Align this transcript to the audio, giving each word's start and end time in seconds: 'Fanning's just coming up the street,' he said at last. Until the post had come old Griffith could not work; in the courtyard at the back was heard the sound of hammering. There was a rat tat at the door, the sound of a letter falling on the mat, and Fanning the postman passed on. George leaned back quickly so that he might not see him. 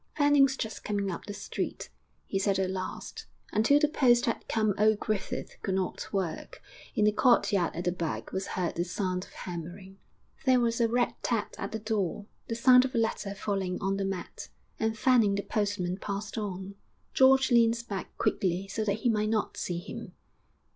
'Fanning's 0.17 0.57
just 0.57 0.83
coming 0.83 1.11
up 1.11 1.25
the 1.27 1.33
street,' 1.35 1.91
he 2.25 2.39
said 2.39 2.57
at 2.57 2.71
last. 2.71 3.27
Until 3.51 3.77
the 3.79 3.87
post 3.87 4.25
had 4.25 4.47
come 4.47 4.73
old 4.79 4.99
Griffith 4.99 5.57
could 5.61 5.75
not 5.75 6.11
work; 6.11 6.59
in 6.95 7.05
the 7.05 7.11
courtyard 7.11 7.75
at 7.75 7.83
the 7.83 7.91
back 7.91 8.31
was 8.31 8.47
heard 8.57 8.73
the 8.73 8.83
sound 8.83 9.25
of 9.25 9.31
hammering. 9.33 9.99
There 10.43 10.59
was 10.59 10.81
a 10.81 10.87
rat 10.87 11.13
tat 11.21 11.53
at 11.59 11.71
the 11.71 11.77
door, 11.77 12.25
the 12.47 12.55
sound 12.55 12.83
of 12.83 12.95
a 12.95 12.97
letter 12.97 13.35
falling 13.35 13.79
on 13.79 13.97
the 13.97 14.03
mat, 14.05 14.49
and 14.79 14.97
Fanning 14.97 15.35
the 15.35 15.43
postman 15.43 15.97
passed 15.97 16.35
on. 16.35 16.73
George 17.13 17.51
leaned 17.51 17.83
back 17.87 18.17
quickly 18.17 18.67
so 18.67 18.83
that 18.83 19.01
he 19.01 19.07
might 19.09 19.29
not 19.29 19.55
see 19.55 19.77
him. 19.77 20.13